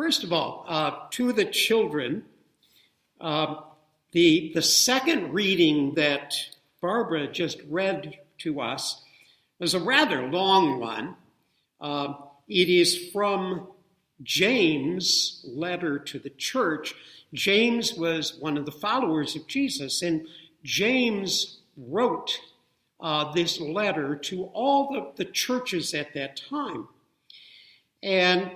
[0.00, 2.24] first of all, uh, to the children,
[3.20, 3.56] uh,
[4.12, 6.34] the, the second reading that
[6.80, 9.04] Barbara just read to us
[9.60, 11.16] is a rather long one.
[11.82, 12.14] Uh,
[12.48, 13.68] it is from
[14.22, 16.94] James' letter to the church.
[17.34, 20.26] James was one of the followers of Jesus, and
[20.64, 22.40] James wrote
[23.00, 26.88] uh, this letter to all the, the churches at that time.
[28.02, 28.50] And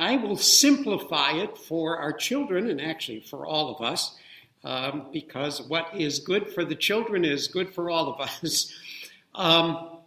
[0.00, 4.16] I will simplify it for our children and actually for all of us,
[4.64, 8.72] um, because what is good for the children is good for all of us.
[9.34, 9.98] um,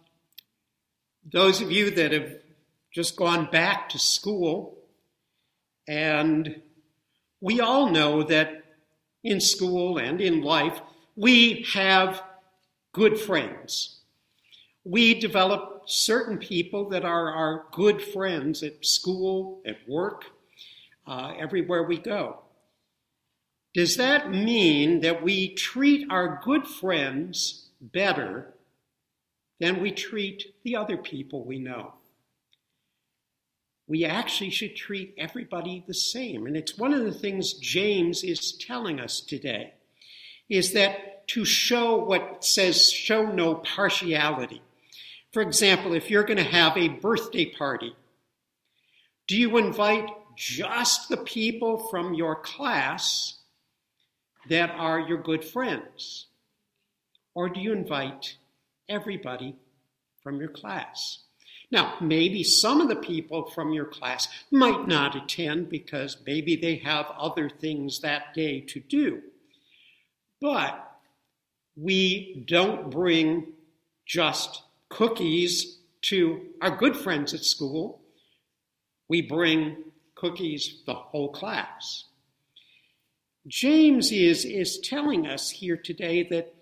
[1.24, 2.32] those of you that have
[2.90, 4.76] just gone back to school,
[5.86, 6.60] and
[7.40, 8.64] we all know that
[9.22, 10.80] in school and in life,
[11.14, 12.20] we have
[12.92, 14.00] good friends.
[14.82, 20.24] We develop certain people that are our good friends at school, at work,
[21.06, 22.40] uh, everywhere we go.
[23.74, 28.54] Does that mean that we treat our good friends better
[29.58, 31.94] than we treat the other people we know?
[33.86, 36.46] We actually should treat everybody the same.
[36.46, 39.74] And it's one of the things James is telling us today
[40.48, 44.62] is that to show what says show no partiality.
[45.34, 47.96] For example, if you're going to have a birthday party,
[49.26, 53.38] do you invite just the people from your class
[54.48, 56.26] that are your good friends?
[57.34, 58.36] Or do you invite
[58.88, 59.56] everybody
[60.22, 61.24] from your class?
[61.68, 66.76] Now, maybe some of the people from your class might not attend because maybe they
[66.76, 69.20] have other things that day to do.
[70.40, 70.96] But
[71.74, 73.54] we don't bring
[74.06, 74.62] just
[74.94, 78.00] cookies to our good friends at school.
[79.08, 79.76] We bring
[80.14, 82.04] cookies the whole class.
[83.48, 86.54] James is, is telling us here today that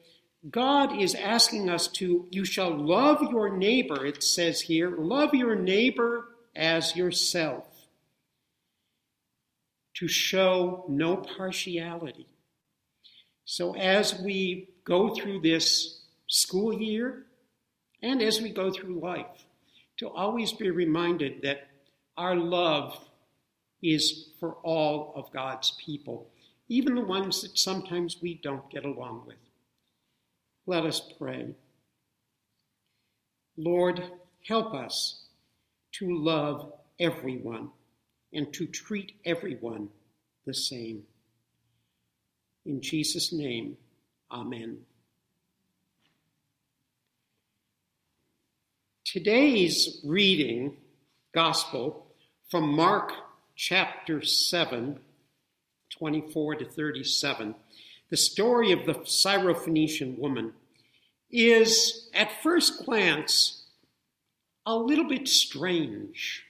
[0.50, 5.54] God is asking us to, you shall love your neighbor, it says here, love your
[5.54, 7.66] neighbor as yourself,
[9.94, 12.26] to show no partiality.
[13.44, 17.26] So as we go through this school year,
[18.02, 19.46] and as we go through life,
[19.98, 21.68] to always be reminded that
[22.16, 22.98] our love
[23.82, 26.28] is for all of God's people,
[26.68, 29.36] even the ones that sometimes we don't get along with.
[30.66, 31.54] Let us pray.
[33.56, 34.02] Lord,
[34.46, 35.24] help us
[35.92, 37.70] to love everyone
[38.32, 39.88] and to treat everyone
[40.46, 41.02] the same.
[42.64, 43.76] In Jesus' name,
[44.30, 44.78] amen.
[49.12, 50.78] Today's reading,
[51.34, 52.06] Gospel,
[52.50, 53.12] from Mark
[53.54, 55.00] chapter 7,
[55.90, 57.54] 24 to 37,
[58.08, 60.54] the story of the Syrophoenician woman,
[61.30, 63.64] is at first glance
[64.64, 66.44] a little bit strange.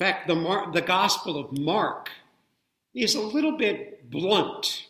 [0.00, 2.10] In fact, the, Mar- the Gospel of Mark
[2.92, 4.88] is a little bit blunt.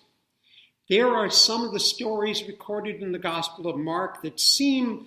[0.89, 5.07] There are some of the stories recorded in the Gospel of Mark that seem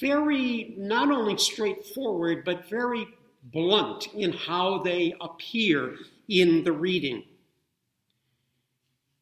[0.00, 3.06] very, not only straightforward, but very
[3.42, 5.96] blunt in how they appear
[6.28, 7.24] in the reading.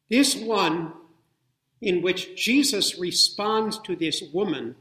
[0.09, 0.93] This one,
[1.81, 4.75] in which Jesus responds to this woman,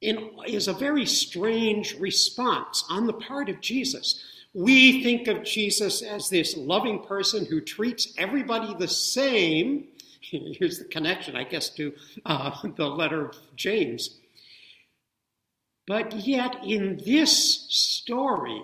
[0.00, 4.22] in, is a very strange response on the part of Jesus.
[4.54, 9.88] We think of Jesus as this loving person who treats everybody the same.
[10.20, 11.92] Here's the connection, I guess, to
[12.24, 14.18] uh, the letter of James.
[15.86, 18.62] But yet, in this story,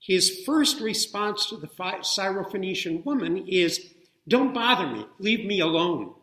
[0.00, 3.94] his first response to the Syrophoenician woman is,
[4.26, 6.14] Don't bother me, leave me alone.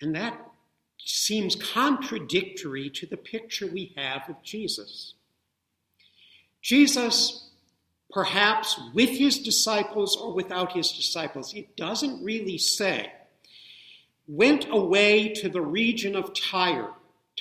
[0.00, 0.40] And that
[0.98, 5.14] seems contradictory to the picture we have of Jesus.
[6.62, 7.50] Jesus,
[8.10, 13.12] perhaps with his disciples or without his disciples, it doesn't really say,
[14.28, 16.90] went away to the region of Tyre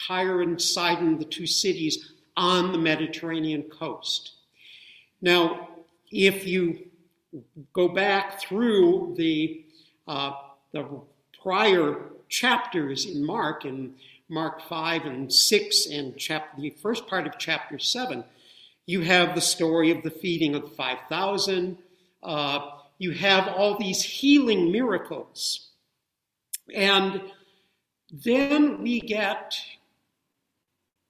[0.07, 4.33] Tyre and Sidon, the two cities on the Mediterranean coast.
[5.21, 5.69] Now,
[6.11, 6.79] if you
[7.73, 9.65] go back through the,
[10.07, 10.33] uh,
[10.71, 10.87] the
[11.41, 13.95] prior chapters in Mark, in
[14.29, 18.23] Mark 5 and 6 and chap- the first part of chapter 7,
[18.85, 21.77] you have the story of the feeding of the 5,000.
[22.23, 25.69] Uh, you have all these healing miracles.
[26.73, 27.21] And
[28.11, 29.55] then we get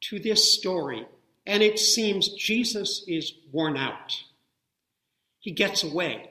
[0.01, 1.05] to this story
[1.49, 4.23] and it seems Jesus is worn out.
[5.39, 6.29] He gets away.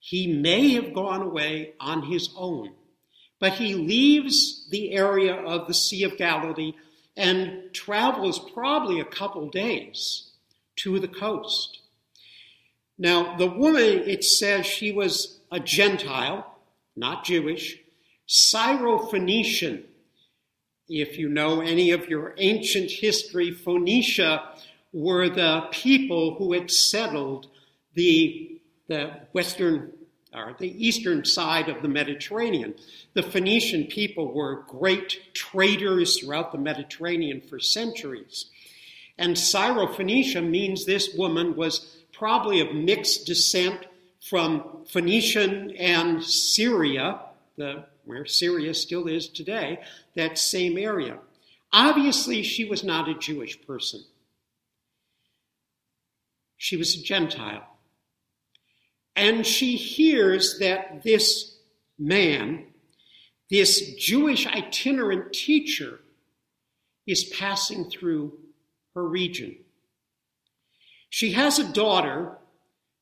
[0.00, 2.72] He may have gone away on his own,
[3.38, 6.72] but he leaves the area of the Sea of Galilee
[7.16, 10.30] and travels probably a couple days
[10.76, 11.78] to the coast.
[12.98, 16.58] Now, the woman, it says she was a Gentile,
[16.96, 17.78] not Jewish,
[18.26, 19.84] Syrophoenician.
[20.88, 24.54] If you know any of your ancient history, Phoenicia
[24.92, 27.48] were the people who had settled
[27.94, 29.92] the, the western
[30.34, 32.74] or the eastern side of the Mediterranean.
[33.14, 38.46] The Phoenician people were great traders throughout the Mediterranean for centuries.
[39.16, 43.86] And Syrophoenicia means this woman was probably of mixed descent
[44.20, 47.20] from Phoenician and Syria,
[47.56, 49.78] the, where Syria still is today,
[50.16, 51.18] that same area.
[51.72, 54.02] Obviously, she was not a Jewish person.
[56.56, 57.66] She was a Gentile.
[59.14, 61.56] And she hears that this
[61.98, 62.66] man,
[63.50, 66.00] this Jewish itinerant teacher,
[67.06, 68.38] is passing through
[68.94, 69.56] her region.
[71.10, 72.38] She has a daughter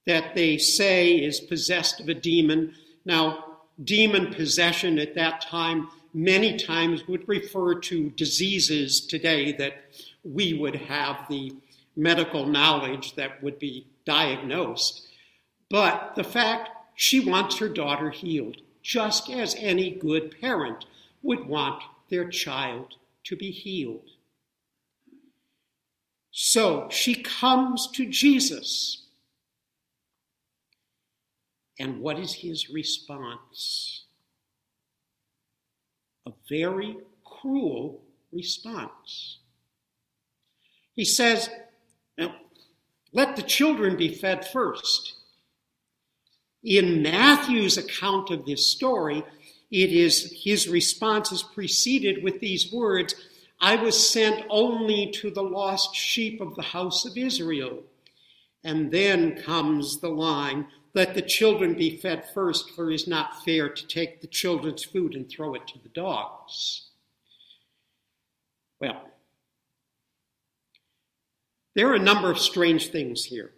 [0.06, 2.74] that they say is possessed of a demon.
[3.04, 3.45] Now,
[3.82, 9.84] demon possession at that time many times would refer to diseases today that
[10.24, 11.52] we would have the
[11.94, 15.06] medical knowledge that would be diagnosed.
[15.68, 20.86] But the fact she wants her daughter healed, just as any good parent
[21.22, 22.94] would want their child
[23.24, 24.08] to be healed.
[26.30, 29.05] So she comes to Jesus.
[31.78, 34.04] And what is his response?
[36.26, 38.02] A very cruel
[38.32, 39.38] response.
[40.94, 41.50] He says,
[43.12, 45.14] Let the children be fed first.
[46.64, 49.22] In Matthew's account of this story,
[49.70, 53.14] it is his response is preceded with these words
[53.60, 57.82] I was sent only to the lost sheep of the house of Israel.
[58.64, 63.44] And then comes the line let the children be fed first, for it is not
[63.44, 66.88] fair to take the children's food and throw it to the dogs.
[68.80, 69.02] Well,
[71.74, 73.52] there are a number of strange things here.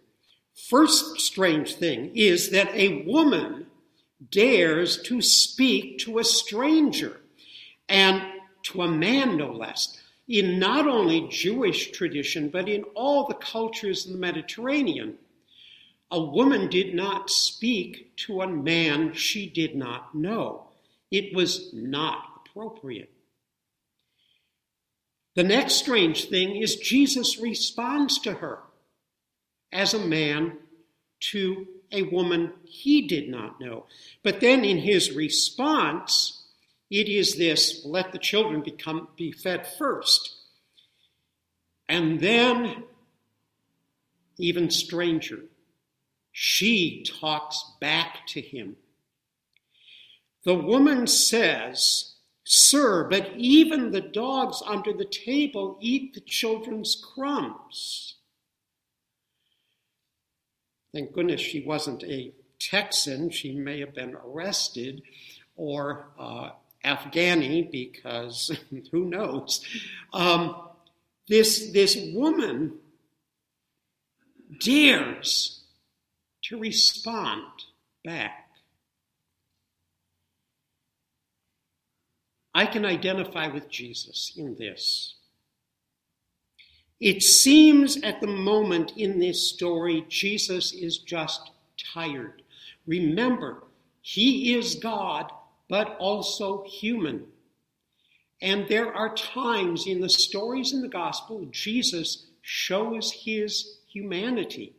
[0.53, 3.67] First strange thing is that a woman
[4.29, 7.21] dares to speak to a stranger
[7.87, 8.21] and
[8.63, 9.97] to a man, no less,
[10.27, 15.17] in not only Jewish tradition, but in all the cultures in the Mediterranean.
[16.11, 20.69] A woman did not speak to a man she did not know.
[21.11, 23.11] It was not appropriate.
[25.35, 28.59] The next strange thing is Jesus responds to her
[29.71, 30.57] as a man
[31.31, 33.85] to a woman he did not know.
[34.23, 36.43] But then in his response,
[36.89, 40.35] it is this let the children become, be fed first.
[41.87, 42.83] And then,
[44.37, 45.39] even stranger,
[46.31, 48.77] she talks back to him.
[50.43, 58.15] The woman says, Sir, but even the dogs under the table eat the children's crumbs.
[60.93, 63.29] Thank goodness she wasn't a Texan.
[63.29, 65.03] She may have been arrested
[65.55, 66.51] or uh,
[66.83, 68.51] Afghani because
[68.91, 69.63] who knows.
[70.13, 70.55] Um,
[71.27, 72.79] this, this woman
[74.59, 75.58] dares
[76.49, 77.43] to respond
[78.03, 78.49] back.
[82.55, 85.15] I can identify with Jesus in this.
[86.99, 91.51] It seems at the moment in this story, Jesus is just
[91.93, 92.41] tired.
[92.87, 93.63] Remember,
[94.01, 95.31] he is God,
[95.69, 97.27] but also human.
[98.41, 104.73] And there are times in the stories in the gospel, Jesus shows his humanity.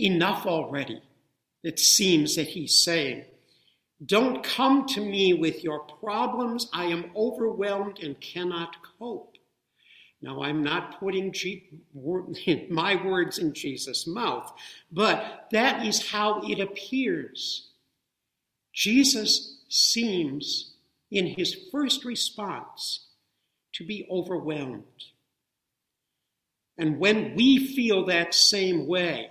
[0.00, 1.02] Enough already,
[1.62, 3.24] it seems that he's saying.
[4.04, 6.68] Don't come to me with your problems.
[6.72, 9.36] I am overwhelmed and cannot cope.
[10.22, 11.68] Now, I'm not putting G-
[12.70, 14.52] my words in Jesus' mouth,
[14.90, 17.68] but that is how it appears.
[18.72, 20.74] Jesus seems,
[21.10, 23.08] in his first response,
[23.74, 24.84] to be overwhelmed.
[26.78, 29.30] And when we feel that same way,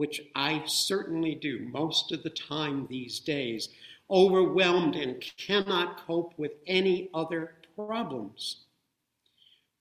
[0.00, 3.68] which I certainly do most of the time these days,
[4.10, 8.64] overwhelmed and cannot cope with any other problems.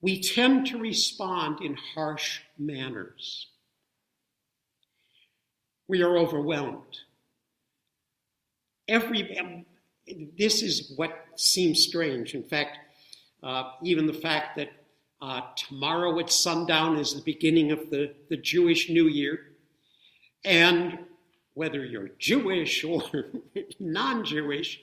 [0.01, 3.47] we tend to respond in harsh manners.
[5.88, 6.99] We are overwhelmed.
[8.89, 9.65] Every,
[10.38, 12.35] this is what seems strange.
[12.35, 12.77] In fact,
[13.41, 14.69] uh, even the fact that
[15.21, 19.48] uh, tomorrow at sundown is the beginning of the, the Jewish New Year,
[20.46, 21.00] and
[21.53, 23.03] whether you're Jewish or
[23.79, 24.79] non Jewish,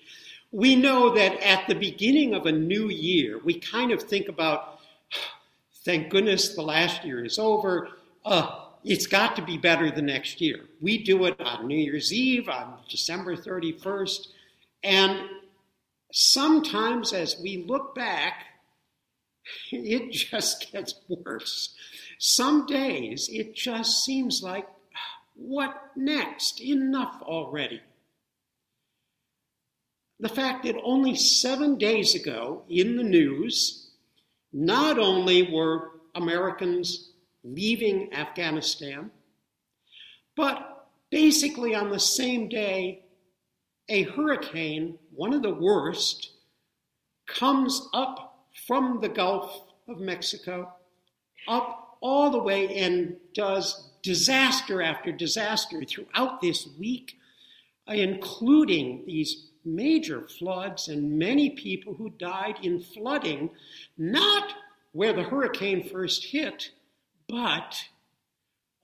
[0.53, 4.81] we know that at the beginning of a new year, we kind of think about,
[5.85, 7.89] thank goodness the last year is over.
[8.25, 10.61] Uh, it's got to be better the next year.
[10.81, 14.29] We do it on New Year's Eve, on December 31st,
[14.85, 15.29] and
[16.13, 18.45] sometimes as we look back,
[19.73, 21.75] it just gets worse.
[22.19, 24.67] Some days it just seems like,
[25.37, 26.61] what next?
[26.61, 27.81] Enough already.
[30.19, 33.91] The fact that only seven days ago in the news,
[34.53, 37.13] not only were Americans
[37.45, 39.11] leaving Afghanistan,
[40.37, 43.05] but basically on the same day,
[43.89, 46.33] a hurricane, one of the worst,
[47.27, 50.73] comes up from the Gulf of Mexico,
[51.47, 57.19] up all the way and does disaster after disaster throughout this week,
[57.89, 63.51] including these major floods and many people who died in flooding,
[63.99, 64.55] not
[64.93, 66.71] where the hurricane first hit,
[67.29, 67.85] but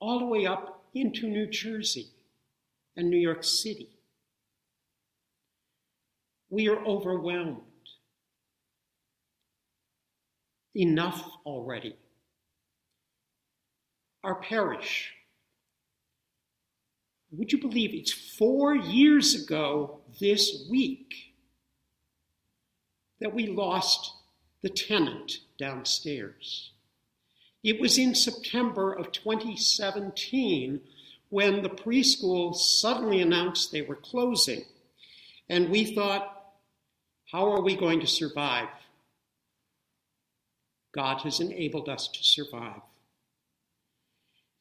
[0.01, 2.09] all the way up into New Jersey
[2.97, 3.89] and New York City.
[6.49, 7.61] We are overwhelmed.
[10.75, 11.95] Enough already.
[14.21, 15.12] Our parish.
[17.35, 21.33] Would you believe it's four years ago this week
[23.19, 24.13] that we lost
[24.61, 26.71] the tenant downstairs?
[27.63, 30.81] It was in September of 2017
[31.29, 34.65] when the preschool suddenly announced they were closing.
[35.49, 36.51] And we thought,
[37.31, 38.69] how are we going to survive?
[40.93, 42.81] God has enabled us to survive.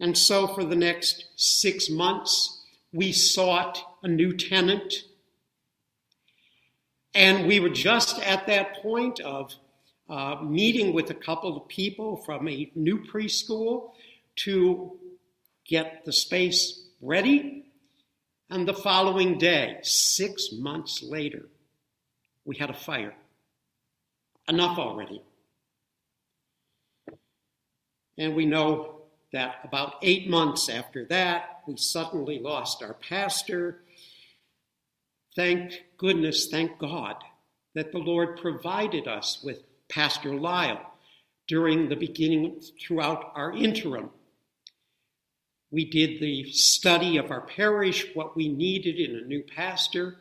[0.00, 2.61] And so for the next six months,
[2.92, 5.04] we sought a new tenant.
[7.14, 9.54] And we were just at that point of
[10.08, 13.92] uh, meeting with a couple of people from a new preschool
[14.36, 14.98] to
[15.66, 17.64] get the space ready.
[18.50, 21.48] And the following day, six months later,
[22.44, 23.14] we had a fire.
[24.48, 25.22] Enough already.
[28.18, 33.82] And we know that about eight months after that, we suddenly lost our pastor.
[35.34, 37.16] Thank goodness, thank God,
[37.74, 40.92] that the Lord provided us with Pastor Lyle
[41.48, 44.10] during the beginning, throughout our interim.
[45.70, 50.16] We did the study of our parish, what we needed in a new pastor.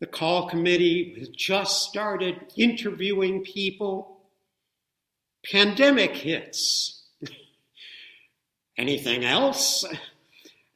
[0.00, 4.20] The call committee has just started interviewing people.
[5.48, 7.04] Pandemic hits.
[8.76, 9.84] Anything else?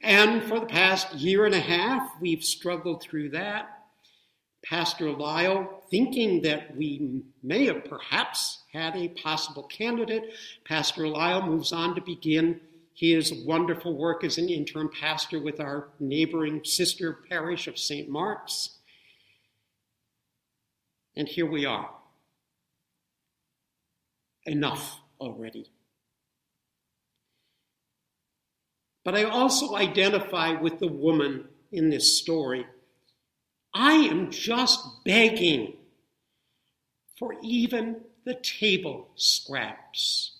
[0.07, 3.89] And for the past year and a half, we've struggled through that.
[4.65, 10.33] Pastor Lyle, thinking that we may have perhaps had a possible candidate,
[10.65, 12.61] Pastor Lyle moves on to begin
[12.95, 18.09] his wonderful work as an interim pastor with our neighboring sister parish of St.
[18.09, 18.79] Mark's.
[21.17, 21.91] And here we are.
[24.45, 25.69] Enough already.
[29.07, 32.67] But I also identify with the woman in this story.
[33.73, 35.75] I am just begging
[37.17, 40.39] for even the table scraps.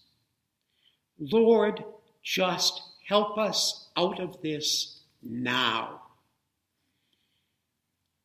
[1.17, 1.85] Lord,
[2.25, 6.01] just help us out of this now.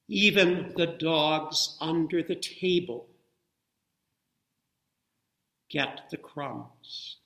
[0.08, 3.06] Even the dogs under the table
[5.70, 7.21] get the crumbs.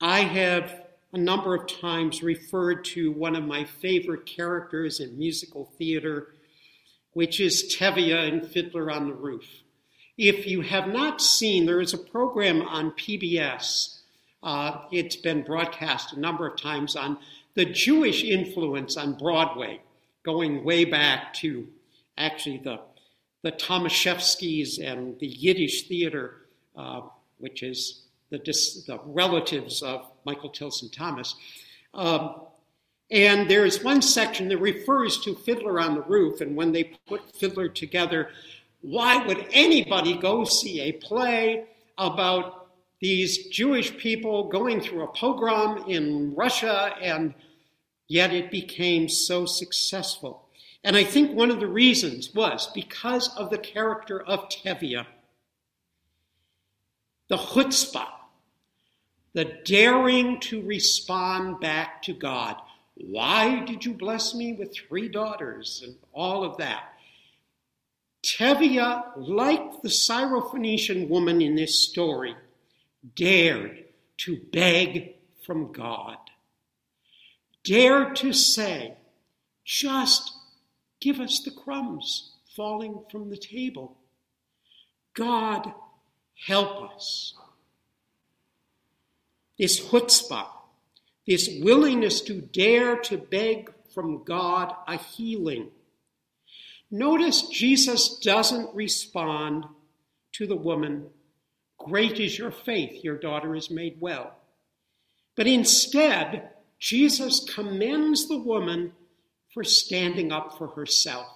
[0.00, 5.70] I have a number of times referred to one of my favorite characters in musical
[5.76, 6.28] theater,
[7.12, 9.44] which is Tevye in Fiddler on the Roof.
[10.16, 13.98] If you have not seen, there is a program on PBS.
[14.42, 17.18] Uh, it's been broadcast a number of times on
[17.54, 19.80] the Jewish influence on Broadway
[20.22, 21.66] going way back to
[22.16, 22.80] actually the,
[23.42, 27.02] the Thomashefskys and the Yiddish theater, uh,
[27.38, 31.34] which is the, dis, the, relatives of Michael Tilson Thomas.
[31.94, 32.42] Um,
[33.10, 36.92] and there is one section that refers to Fiddler on the Roof, and when they
[37.06, 38.30] put Fiddler together,
[38.82, 41.64] Why would anybody go see a play
[41.98, 42.68] about
[43.00, 47.34] these Jewish people going through a pogrom in Russia and
[48.08, 50.48] yet it became so successful?
[50.82, 55.04] And I think one of the reasons was because of the character of Tevye.
[57.28, 58.08] The chutzpah,
[59.32, 62.56] the daring to respond back to God.
[62.94, 65.82] Why did you bless me with three daughters?
[65.84, 66.94] And all of that.
[68.22, 72.34] Tevye, like the Syrophoenician woman in this story,
[73.14, 73.84] dared
[74.18, 75.14] to beg
[75.46, 76.18] from God,
[77.64, 78.94] dared to say,
[79.64, 80.32] just
[81.00, 83.96] give us the crumbs falling from the table.
[85.14, 85.72] God,
[86.46, 87.34] help us.
[89.60, 90.48] This chutzpah,
[91.26, 95.70] this willingness to dare to beg from God a healing
[96.90, 99.64] Notice Jesus doesn't respond
[100.32, 101.06] to the woman,
[101.78, 104.32] Great is your faith, your daughter is made well.
[105.36, 108.92] But instead, Jesus commends the woman
[109.54, 111.26] for standing up for herself.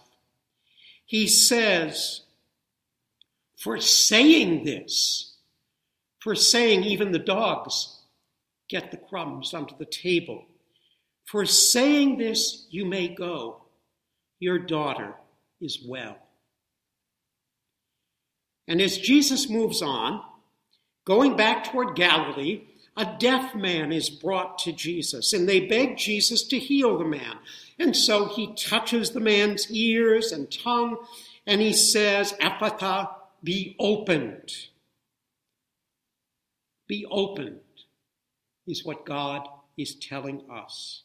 [1.07, 2.23] He says,
[3.57, 5.37] for saying this,
[6.19, 8.01] for saying even the dogs
[8.69, 10.47] get the crumbs onto the table,
[11.27, 13.63] for saying this, you may go.
[14.41, 15.15] Your daughter
[15.61, 16.17] is well.
[18.67, 20.23] And as Jesus moves on,
[21.05, 22.63] going back toward Galilee,
[22.97, 27.39] a deaf man is brought to Jesus, and they beg Jesus to heal the man.
[27.79, 30.99] And so he touches the man's ears and tongue,
[31.47, 33.09] and he says, Ephphatha,
[33.43, 34.53] be opened.
[36.87, 37.61] Be opened
[38.67, 41.03] is what God is telling us.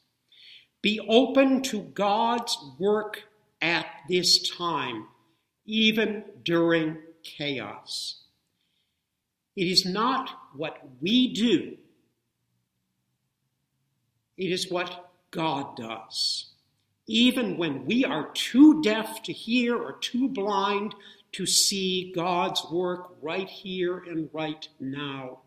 [0.81, 3.23] Be open to God's work
[3.61, 5.07] at this time,
[5.65, 8.21] even during chaos.
[9.55, 11.77] It is not what we do,
[14.37, 16.45] it is what God does.
[17.07, 20.93] Even when we are too deaf to hear or too blind
[21.31, 25.39] to see God's work right here and right now.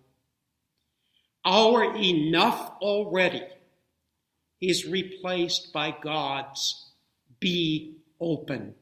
[1.45, 3.45] Our enough already
[4.61, 6.91] is replaced by God's
[7.41, 8.75] be opened.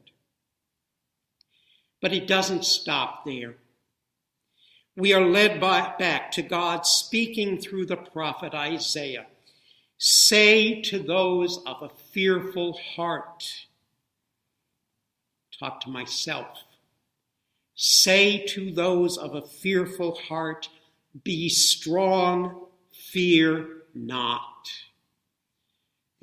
[2.01, 3.55] But it doesn't stop there.
[4.95, 9.25] We are led by, back to God speaking through the prophet Isaiah.
[9.97, 13.67] Say to those of a fearful heart,
[15.59, 16.63] talk to myself.
[17.75, 20.69] Say to those of a fearful heart,
[21.23, 24.69] be strong, fear not.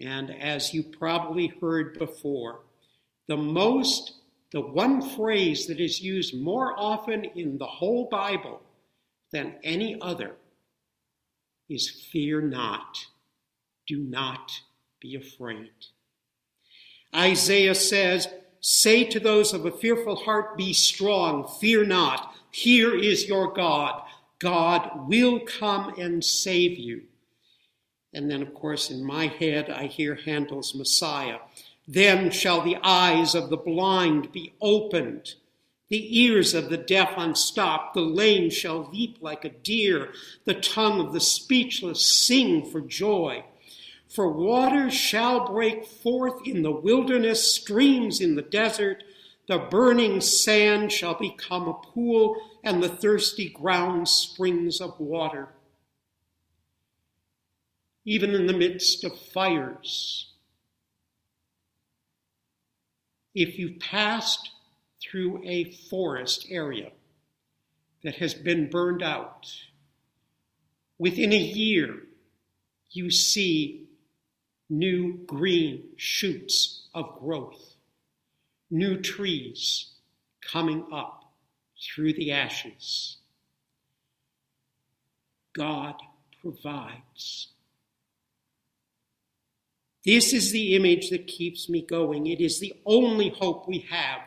[0.01, 2.61] And as you probably heard before,
[3.27, 4.14] the most,
[4.53, 8.62] the one phrase that is used more often in the whole Bible
[9.33, 10.37] than any other
[11.68, 13.07] is fear not.
[13.87, 14.53] Do not
[15.01, 15.70] be afraid.
[17.14, 18.29] Isaiah says,
[18.61, 22.35] Say to those of a fearful heart, Be strong, fear not.
[22.51, 24.03] Here is your God.
[24.38, 27.03] God will come and save you.
[28.12, 31.38] And then, of course, in my head, I hear Handel's Messiah.
[31.87, 35.35] Then shall the eyes of the blind be opened,
[35.88, 40.12] the ears of the deaf unstopped, the lame shall leap like a deer,
[40.44, 43.42] the tongue of the speechless sing for joy.
[44.07, 49.03] For waters shall break forth in the wilderness, streams in the desert.
[49.48, 55.48] The burning sand shall become a pool, and the thirsty ground springs of water.
[58.04, 60.32] Even in the midst of fires,
[63.34, 64.50] if you've passed
[65.02, 66.90] through a forest area
[68.02, 69.50] that has been burned out,
[70.98, 72.02] within a year
[72.90, 73.88] you see
[74.68, 77.76] new green shoots of growth,
[78.70, 79.92] new trees
[80.40, 81.33] coming up
[81.81, 83.18] through the ashes.
[85.54, 85.94] God
[86.40, 87.48] provides.
[90.04, 92.26] This is the image that keeps me going.
[92.26, 94.20] It is the only hope we have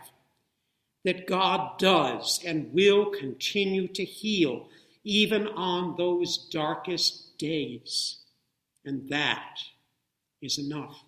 [1.03, 4.67] that God does and will continue to heal
[5.03, 8.17] even on those darkest days.
[8.85, 9.57] And that
[10.41, 11.03] is enough.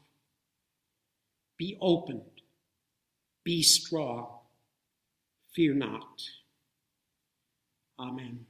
[1.58, 2.33] Be opened,
[3.43, 4.27] be strong,
[5.53, 6.21] fear not.
[7.99, 8.45] Amen.